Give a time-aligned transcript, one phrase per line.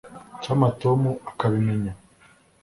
[0.35, 1.01] icyampa tom
[1.31, 1.93] akabimenya